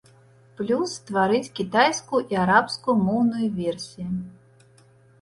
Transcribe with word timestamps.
Плюс 0.61 0.93
стварыць 0.99 1.51
кітайскую 1.59 2.23
і 2.33 2.41
арабскую 2.47 2.99
моўныя 3.05 3.55
версіі. 3.63 4.07